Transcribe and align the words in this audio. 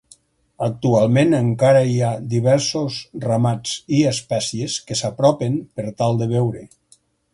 Actualment 0.67 1.35
encara 1.39 1.83
hi 1.89 1.99
ha 2.07 2.09
diversos 2.31 2.97
ramats 3.27 3.75
i 3.99 4.03
espècies 4.13 4.79
que 4.89 4.99
s'apropen 5.03 5.61
per 5.79 5.87
tal 6.01 6.19
de 6.23 6.31
veure. 6.37 6.65